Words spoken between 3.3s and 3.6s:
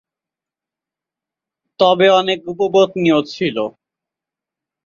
ছিল।